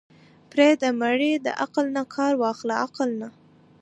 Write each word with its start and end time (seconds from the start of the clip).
پرېده 0.51 0.89
مړې 0.99 1.33
د 1.45 1.47
عقل 1.63 1.85
نه 1.97 2.03
کار 2.15 2.33
واخله 2.43 2.75
عقل 2.85 3.09
نه. 3.21 3.29